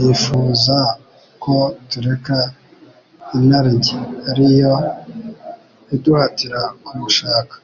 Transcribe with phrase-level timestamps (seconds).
[0.00, 0.76] Yifuza
[1.42, 1.54] ko
[1.88, 2.38] tureka
[3.38, 3.98] inarijye
[4.30, 4.72] ariyo
[5.94, 7.54] iduhatira kumushaka.